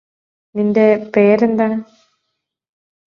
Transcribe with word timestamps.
നിന്റെ 0.55 0.85
പേര് 1.15 1.43
എന്താണ് 1.43 1.77